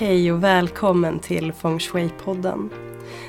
[0.00, 2.70] Hej och välkommen till Feng Shui-podden.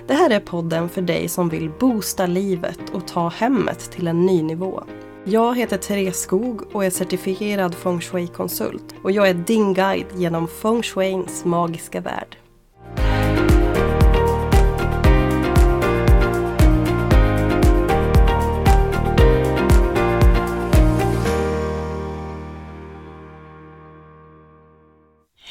[0.08, 4.26] Det här är podden för dig som vill boosta livet och ta hemmet till en
[4.26, 4.84] ny nivå.
[5.26, 10.48] Jag heter Therese Skog och är certifierad Feng Shui-konsult och jag är din guide genom
[10.48, 12.38] Feng Shuins magiska värld.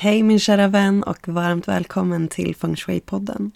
[0.03, 3.51] Hej min kära vän och varmt välkommen till Feng Shui-podden.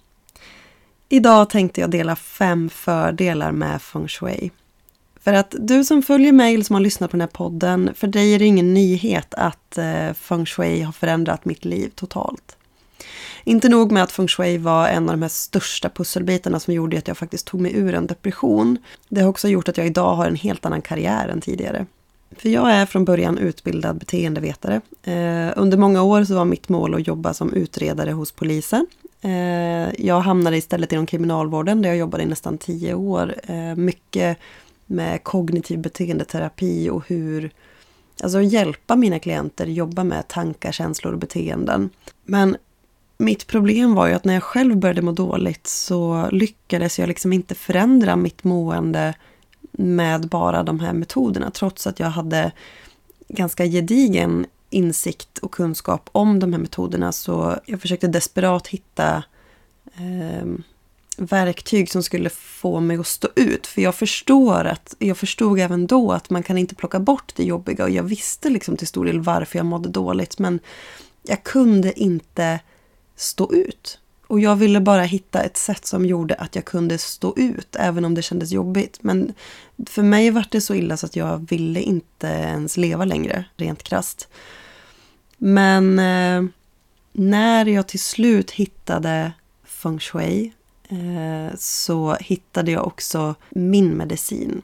[1.09, 4.51] Idag tänkte jag dela fem fördelar med Feng Shui.
[5.21, 8.07] För att du som följer mig eller som har lyssnat på den här podden, för
[8.07, 12.57] dig är det ingen nyhet att eh, Feng Shui har förändrat mitt liv totalt.
[13.45, 16.99] Inte nog med att Feng Shui var en av de här största pusselbitarna som gjorde
[16.99, 18.79] att jag faktiskt tog mig ur en depression.
[19.09, 21.87] Det har också gjort att jag idag har en helt annan karriär än tidigare.
[22.39, 24.81] För jag är från början utbildad beteendevetare.
[25.03, 28.87] Eh, under många år så var mitt mål att jobba som utredare hos polisen.
[29.21, 33.35] Eh, jag hamnade istället inom kriminalvården där jag jobbade i nästan tio år.
[33.43, 34.39] Eh, mycket
[34.87, 37.51] med kognitiv beteendeterapi och hur
[38.23, 41.91] Alltså hjälpa mina klienter jobba med tankar, känslor och beteenden.
[42.25, 42.57] Men
[43.19, 47.33] mitt problem var ju att när jag själv började må dåligt så lyckades jag liksom
[47.33, 49.15] inte förändra mitt mående
[49.73, 52.53] med bara de här metoderna trots att jag hade
[53.29, 59.23] ganska gedigen insikt och kunskap om de här metoderna så jag försökte desperat hitta
[59.97, 60.47] eh,
[61.17, 63.67] verktyg som skulle få mig att stå ut.
[63.67, 67.45] För jag förstår att, jag förstod även då att man kan inte plocka bort det
[67.45, 70.61] jobbiga och jag visste liksom till stor del varför jag mådde dåligt men
[71.23, 72.61] jag kunde inte
[73.17, 73.99] stå ut.
[74.27, 78.05] Och jag ville bara hitta ett sätt som gjorde att jag kunde stå ut, även
[78.05, 78.99] om det kändes jobbigt.
[79.01, 79.35] Men
[79.87, 83.83] för mig var det så illa så att jag ville inte ens leva längre, rent
[83.83, 84.29] krast.
[85.39, 86.51] Men eh,
[87.13, 89.33] när jag till slut hittade
[89.65, 90.53] feng shui
[90.89, 94.63] eh, så hittade jag också min medicin.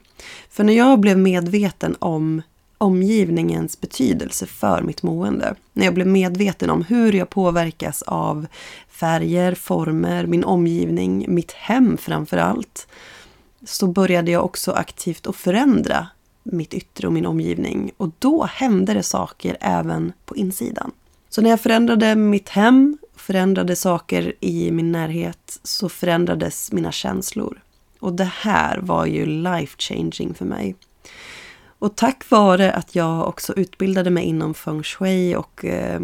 [0.49, 2.41] För när jag blev medveten om
[2.81, 5.55] omgivningens betydelse för mitt mående.
[5.73, 8.47] När jag blev medveten om hur jag påverkas av
[8.89, 12.87] färger, former, min omgivning, mitt hem framför allt.
[13.65, 16.07] Så började jag också aktivt att förändra
[16.43, 17.91] mitt yttre och min omgivning.
[17.97, 20.91] Och då hände det saker även på insidan.
[21.29, 27.61] Så när jag förändrade mitt hem, förändrade saker i min närhet, så förändrades mina känslor.
[27.99, 30.75] Och det här var ju life changing för mig.
[31.81, 36.01] Och tack vare att jag också utbildade mig inom feng shui och eh,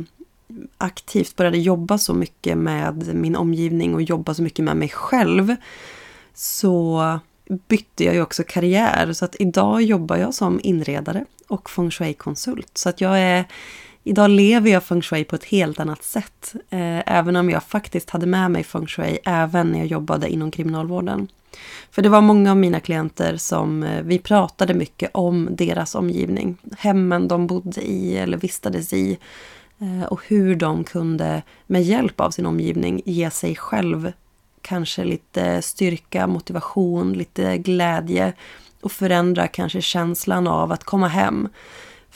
[0.77, 5.55] aktivt började jobba så mycket med min omgivning och jobba så mycket med mig själv
[6.33, 7.19] så
[7.67, 9.13] bytte jag ju också karriär.
[9.13, 12.77] Så att idag jobbar jag som inredare och feng shui-konsult.
[12.77, 13.45] Så att jag är
[14.07, 16.55] Idag lever jag feng shui på ett helt annat sätt.
[16.69, 20.51] Eh, även om jag faktiskt hade med mig feng shui även när jag jobbade inom
[20.51, 21.27] kriminalvården.
[21.91, 26.57] För det var många av mina klienter som eh, vi pratade mycket om deras omgivning.
[26.77, 29.17] Hemmen de bodde i eller vistades i.
[29.79, 34.11] Eh, och hur de kunde med hjälp av sin omgivning ge sig själv
[34.61, 38.33] kanske lite styrka, motivation, lite glädje
[38.81, 41.49] och förändra kanske känslan av att komma hem.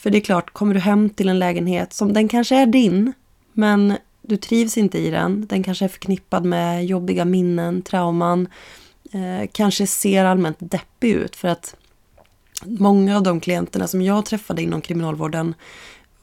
[0.01, 3.13] För det är klart, kommer du hem till en lägenhet som den kanske är din,
[3.53, 5.47] men du trivs inte i den.
[5.47, 8.47] Den kanske är förknippad med jobbiga minnen, trauman.
[9.11, 11.75] Eh, kanske ser allmänt deppig ut för att
[12.65, 15.53] många av de klienterna som jag träffade inom kriminalvården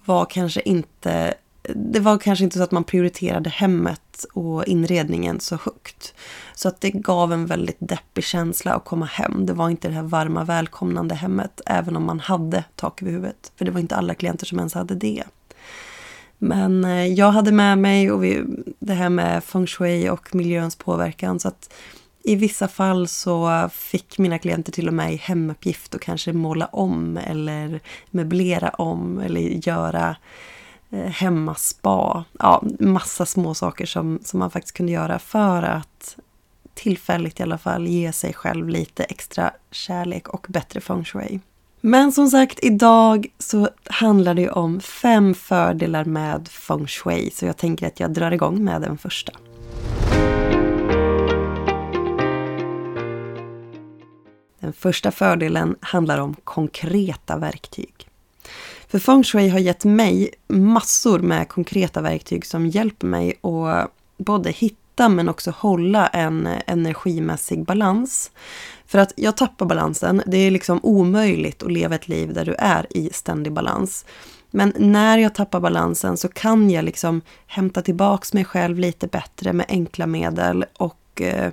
[0.04, 1.34] var kanske inte
[1.74, 6.14] det var kanske inte så att man prioriterade hemmet och inredningen så högt.
[6.54, 9.46] Så att det gav en väldigt deppig känsla att komma hem.
[9.46, 13.52] Det var inte det här varma välkomnande hemmet, även om man hade tak över huvudet.
[13.56, 15.24] För det var inte alla klienter som ens hade det.
[16.38, 18.44] Men eh, jag hade med mig och vi,
[18.78, 21.40] det här med feng shui och miljöns påverkan.
[21.40, 21.74] Så att
[22.22, 27.16] i vissa fall så fick mina klienter till och med hemuppgift att kanske måla om
[27.16, 27.80] eller
[28.10, 30.16] möblera om eller göra
[30.90, 32.24] Eh, hemmaspa.
[32.38, 36.16] Ja, massa små saker som, som man faktiskt kunde göra för att
[36.74, 41.40] tillfälligt i alla fall ge sig själv lite extra kärlek och bättre feng shui.
[41.80, 47.30] Men som sagt, idag så handlar det om fem fördelar med feng shui.
[47.30, 49.32] Så jag tänker att jag drar igång med den första.
[54.60, 57.97] Den första fördelen handlar om konkreta verktyg.
[58.88, 64.50] För feng shui har gett mig massor med konkreta verktyg som hjälper mig att både
[64.50, 68.30] hitta men också hålla en energimässig balans.
[68.86, 70.22] För att jag tappar balansen.
[70.26, 74.04] Det är liksom omöjligt att leva ett liv där du är i ständig balans.
[74.50, 79.52] Men när jag tappar balansen så kan jag liksom hämta tillbaks mig själv lite bättre
[79.52, 81.52] med enkla medel och eh,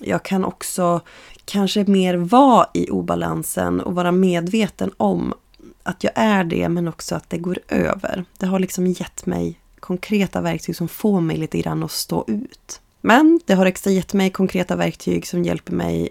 [0.00, 1.00] jag kan också
[1.44, 5.34] kanske mer vara i obalansen och vara medveten om
[5.82, 8.24] att jag är det men också att det går över.
[8.38, 12.80] Det har liksom gett mig konkreta verktyg som får mig lite grann att stå ut.
[13.00, 16.08] Men det har också gett mig konkreta verktyg som hjälper mig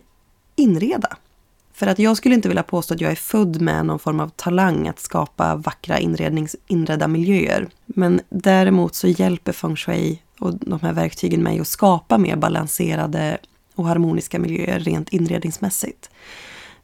[0.55, 1.17] inreda.
[1.73, 4.29] För att jag skulle inte vilja påstå att jag är född med någon form av
[4.29, 7.67] talang att skapa vackra inrednings, inredda miljöer.
[7.85, 13.37] Men däremot så hjälper feng shui och de här verktygen mig att skapa mer balanserade
[13.75, 16.09] och harmoniska miljöer rent inredningsmässigt.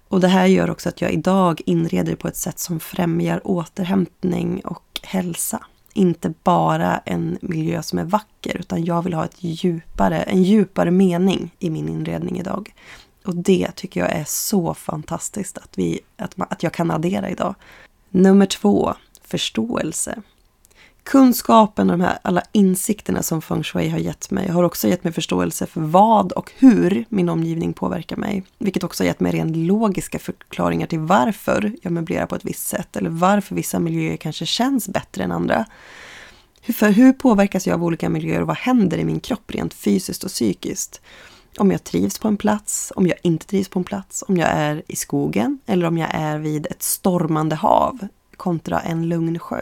[0.08, 4.62] Och det här gör också att jag idag inreder på ett sätt som främjar återhämtning
[4.66, 5.66] och hälsa.
[5.94, 10.92] Inte bara en miljö som är vacker utan jag vill ha ett djupare, en djupare
[10.92, 12.74] mening i min inredning idag.
[13.26, 17.56] Och det tycker jag är så fantastiskt att, vi, att, att jag kan addera idag.
[18.10, 20.22] Nummer två, förståelse.
[21.06, 25.04] Kunskapen och de här alla insikterna som feng shui har gett mig har också gett
[25.04, 28.44] mig förståelse för vad och hur min omgivning påverkar mig.
[28.58, 32.68] Vilket också har gett mig rent logiska förklaringar till varför jag möblerar på ett visst
[32.68, 35.66] sätt eller varför vissa miljöer kanske känns bättre än andra.
[36.74, 40.24] För hur påverkas jag av olika miljöer och vad händer i min kropp rent fysiskt
[40.24, 41.02] och psykiskt?
[41.58, 44.50] Om jag trivs på en plats, om jag inte trivs på en plats, om jag
[44.50, 49.62] är i skogen eller om jag är vid ett stormande hav kontra en lugn sjö.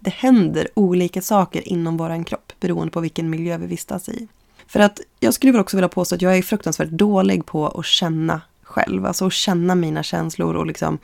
[0.00, 4.28] Det händer olika saker inom vår kropp beroende på vilken miljö vi vistas i.
[4.66, 8.40] För att jag skulle också vilja påstå att jag är fruktansvärt dålig på att känna
[8.62, 10.98] själv, alltså att känna mina känslor och liksom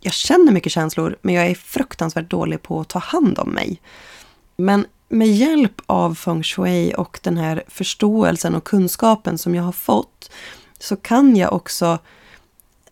[0.00, 3.80] jag känner mycket känslor men jag är fruktansvärt dålig på att ta hand om mig.
[4.56, 9.72] Men med hjälp av feng shui och den här förståelsen och kunskapen som jag har
[9.72, 10.30] fått
[10.78, 11.98] så kan jag också,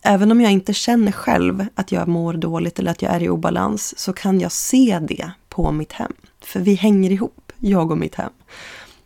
[0.03, 3.29] även om jag inte känner själv att jag mår dåligt eller att jag är i
[3.29, 6.13] obalans, så kan jag se det på mitt hem.
[6.41, 8.33] För vi hänger ihop, jag och mitt hem.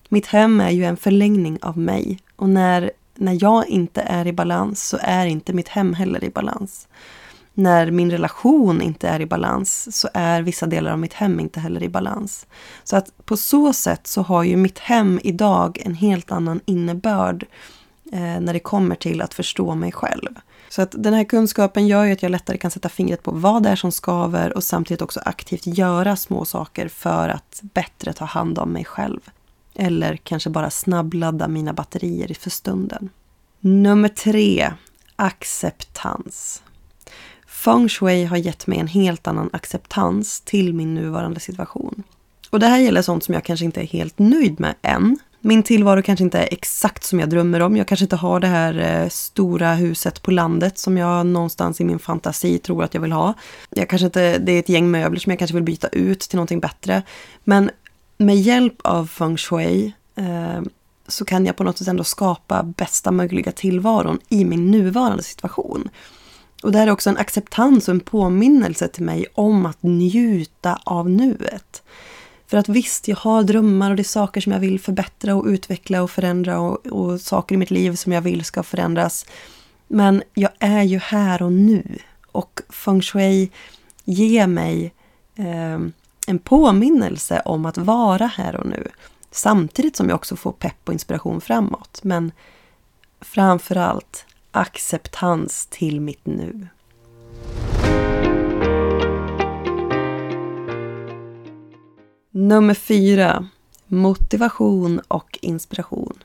[0.09, 4.33] Mitt hem är ju en förlängning av mig och när, när jag inte är i
[4.33, 6.89] balans så är inte mitt hem heller i balans
[7.55, 11.61] när min relation inte är i balans så är vissa delar av mitt hem inte
[11.61, 12.47] heller i balans.
[12.85, 17.47] Så att på så sätt så har ju mitt hem idag en helt annan innebörd
[18.13, 20.35] eh, när det kommer till att förstå mig själv.
[20.75, 23.63] Så att den här kunskapen gör ju att jag lättare kan sätta fingret på vad
[23.63, 28.25] det är som skaver och samtidigt också aktivt göra små saker för att bättre ta
[28.25, 29.21] hand om mig själv.
[29.75, 33.11] Eller kanske bara snabbladda mina batterier för stunden.
[33.61, 34.73] Nummer tre,
[35.17, 36.63] acceptans.
[37.47, 42.03] Feng shui har gett mig en helt annan acceptans till min nuvarande situation.
[42.51, 45.19] Och det här gäller sånt som jag kanske inte är helt nöjd med än.
[45.47, 47.77] Min tillvaro kanske inte är exakt som jag drömmer om.
[47.77, 51.85] Jag kanske inte har det här eh, stora huset på landet som jag någonstans i
[51.85, 53.35] min fantasi tror att jag vill ha.
[53.71, 56.37] Jag kanske inte, det är ett gäng möbler som jag kanske vill byta ut till
[56.37, 57.03] någonting bättre.
[57.45, 57.71] Men
[58.17, 60.63] med hjälp av feng shui eh,
[61.09, 65.89] så kan jag på något sätt ändå skapa bästa möjliga tillvaron i min nuvarande situation.
[66.63, 70.79] Och det här är också en acceptans och en påminnelse till mig om att njuta
[70.85, 71.83] av nuet.
[72.47, 75.47] För att visst, jag har drömmar och det är saker som jag vill förbättra och
[75.47, 79.27] utveckla och förändra och, och saker i mitt liv som jag vill ska förändras.
[79.89, 81.99] Men jag är ju här och nu.
[82.33, 83.51] Och feng shui
[84.05, 84.93] ger mig
[85.37, 85.79] eh,
[86.27, 88.89] en påminnelse om att vara här och nu.
[89.31, 92.01] Samtidigt som jag också får pepp och inspiration framåt.
[92.03, 92.33] Men
[93.21, 96.69] framförallt acceptans till mitt nu.
[102.37, 103.49] Nummer fyra.
[103.87, 106.19] Motivation och inspiration.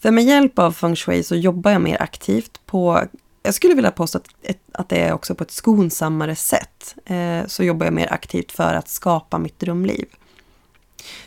[0.00, 3.02] För med hjälp av feng shui så jobbar jag mer aktivt på
[3.42, 4.28] jag skulle vilja påstå att,
[4.72, 6.94] att det är också på ett skonsammare sätt.
[7.04, 10.06] Eh, så jobbar jag mer aktivt för att skapa mitt drömliv.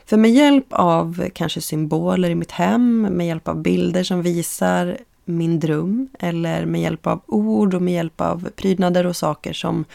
[0.05, 4.97] För med hjälp av kanske symboler i mitt hem, med hjälp av bilder som visar
[5.25, 9.85] min dröm eller med hjälp av ord och med hjälp av prydnader och saker som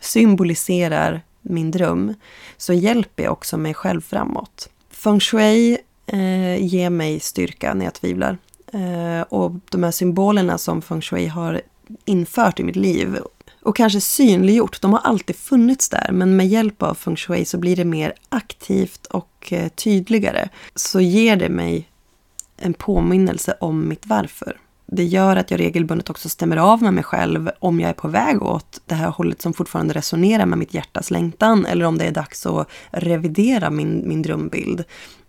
[0.00, 2.14] symboliserar min dröm
[2.56, 4.68] så hjälper jag också mig själv framåt.
[4.90, 8.38] Feng shui eh, ger mig styrka när jag tvivlar.
[8.72, 11.60] Eh, och de här symbolerna som feng shui har
[12.04, 13.18] infört i mitt liv
[13.62, 17.58] och kanske synliggjort, de har alltid funnits där men med hjälp av feng shui så
[17.58, 20.48] blir det mer aktivt och eh, tydligare.
[20.74, 21.88] Så ger det mig
[22.56, 27.04] en påminnelse om mitt varför det gör att jag regelbundet också stämmer av med mig
[27.04, 30.74] själv om jag är på väg åt det här hållet som fortfarande resonerar med mitt
[30.74, 34.84] hjärtas längtan eller om det är dags att revidera min, min drömbild.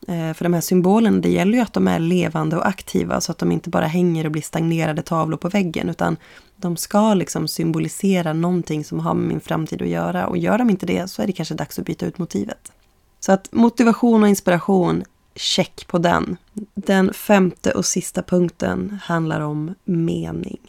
[0.07, 3.31] Eh, för de här symbolerna, det gäller ju att de är levande och aktiva så
[3.31, 6.17] att de inte bara hänger och blir stagnerade tavlor på väggen utan
[6.55, 10.69] de ska liksom symbolisera någonting som har med min framtid att göra och gör de
[10.69, 12.71] inte det så är det kanske dags att byta ut motivet.
[13.19, 15.03] Så att motivation och inspiration,
[15.37, 16.37] check på den.
[16.75, 20.59] Den femte och sista punkten handlar om mening.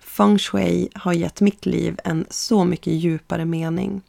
[0.00, 4.02] Feng shui har gett mitt liv en så mycket djupare mening.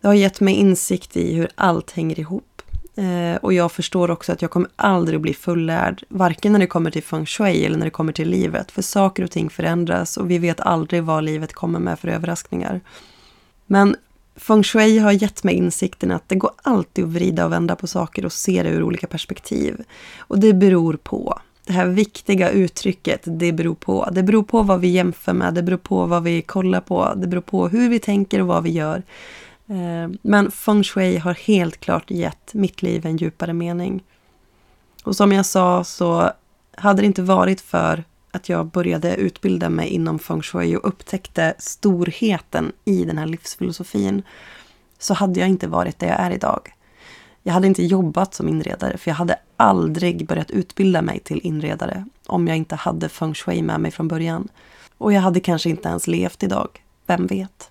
[0.00, 2.62] Det har gett mig insikt i hur allt hänger ihop.
[2.96, 6.66] Eh, och jag förstår också att jag kommer aldrig att bli fullärd, varken när det
[6.66, 8.70] kommer till feng shui eller när det kommer till livet.
[8.70, 12.80] För saker och ting förändras och vi vet aldrig vad livet kommer med för överraskningar.
[13.66, 13.96] Men
[14.36, 17.86] feng shui har gett mig insikten att det går alltid att vrida och vända på
[17.86, 19.84] saker och se det ur olika perspektiv.
[20.18, 21.38] Och det beror på.
[21.66, 24.08] Det här viktiga uttrycket, det beror på.
[24.12, 27.26] Det beror på vad vi jämför med, det beror på vad vi kollar på, det
[27.26, 29.02] beror på hur vi tänker och vad vi gör.
[29.68, 34.02] Eh, men feng shui har helt klart gett mitt liv en djupare mening.
[35.04, 36.30] Och som jag sa så
[36.76, 38.04] hade det inte varit för
[38.36, 44.22] att jag började utbilda mig inom feng shui och upptäckte storheten i den här livsfilosofin
[44.98, 46.72] så hade jag inte varit där jag är idag.
[47.42, 52.04] Jag hade inte jobbat som inredare för jag hade aldrig börjat utbilda mig till inredare
[52.26, 54.48] om jag inte hade feng shui med mig från början.
[54.98, 56.68] Och jag hade kanske inte ens levt idag.
[57.06, 57.70] Vem vet?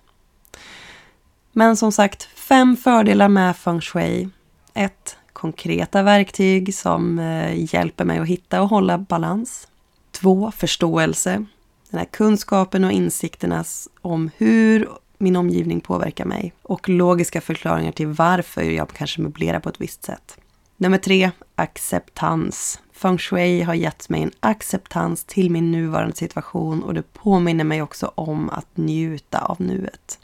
[1.52, 4.28] Men som sagt, fem fördelar med feng shui.
[4.74, 5.16] 1.
[5.32, 9.68] Konkreta verktyg som eh, hjälper mig att hitta och hålla balans.
[10.16, 10.52] 2.
[10.56, 11.44] Förståelse.
[11.90, 13.64] Den här kunskapen och insikterna
[14.00, 16.52] om hur min omgivning påverkar mig.
[16.62, 20.38] Och logiska förklaringar till varför jag kanske möblerar på ett visst sätt.
[20.76, 22.80] Nummer tre, acceptans.
[22.92, 27.82] Feng shui har gett mig en acceptans till min nuvarande situation och det påminner mig
[27.82, 30.18] också om att njuta av nuet.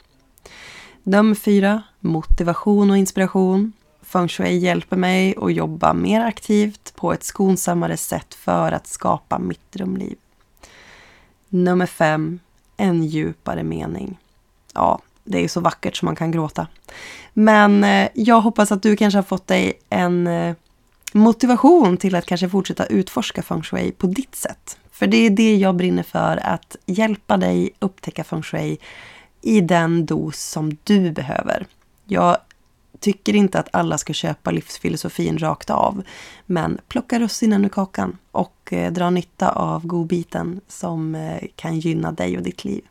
[1.03, 3.73] Nummer fyra, motivation och inspiration.
[4.01, 9.39] Feng shui hjälper mig att jobba mer aktivt på ett skonsammare sätt för att skapa
[9.39, 10.17] mitt drömliv.
[11.49, 12.39] Nummer fem,
[12.77, 14.17] en djupare mening.
[14.73, 16.67] Ja, det är ju så vackert som man kan gråta.
[17.33, 20.55] Men eh, jag hoppas att du kanske har fått dig en eh,
[21.13, 24.77] motivation till att kanske fortsätta utforska feng shui på ditt sätt.
[24.91, 28.77] För det är det jag brinner för, att hjälpa dig upptäcka feng shui
[29.41, 31.65] i den dos som du behöver.
[32.05, 32.37] Jag
[33.03, 36.03] tycker inte att alla ska köpa livsfilosofin rakt av.
[36.45, 42.11] Men plocka russinen ur kakan och eh, dra nytta av godbiten som eh, kan gynna
[42.11, 42.83] dig och ditt liv.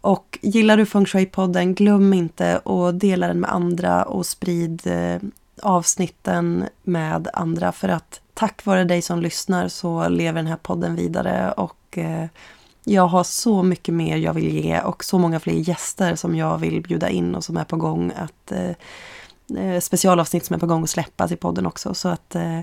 [0.00, 5.20] Och gillar du Feng Shui-podden, glöm inte att dela den med andra och sprid eh,
[5.62, 10.96] avsnitten med andra för att tack vare dig som lyssnar så lever den här podden
[10.96, 12.26] vidare och eh,
[12.88, 16.58] jag har så mycket mer jag vill ge och så många fler gäster som jag
[16.58, 20.66] vill bjuda in och som är på gång att eh, eh, specialavsnitt som är på
[20.66, 21.94] gång att släppas i podden också.
[21.94, 22.60] Så att eh,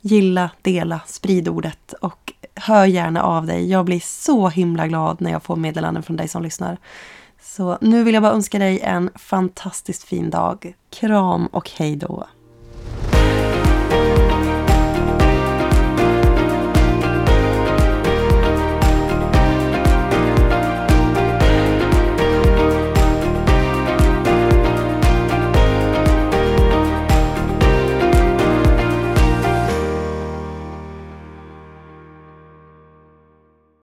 [0.00, 3.70] gilla, dela, sprid ordet och hör gärna av dig.
[3.70, 6.78] Jag blir så himla glad när jag får meddelanden från dig som lyssnar.
[7.42, 10.74] Så nu vill jag bara önska dig en fantastiskt fin dag.
[10.90, 12.26] Kram och hej då!